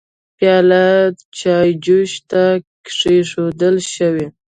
[0.37, 0.85] پيالې
[1.39, 2.43] چايجوشه ته
[2.87, 4.27] کيښودل شوې.